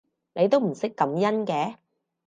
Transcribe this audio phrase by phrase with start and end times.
[0.33, 1.75] 你都唔識感恩嘅